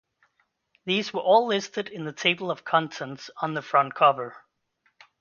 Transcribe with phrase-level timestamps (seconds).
[0.83, 4.35] These were all listed in the Table of Contents on the front cover.